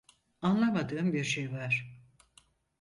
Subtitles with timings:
[0.41, 2.01] Anlamadığım bir şey var.